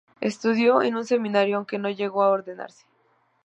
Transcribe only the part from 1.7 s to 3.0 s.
no llegó a ordenarse.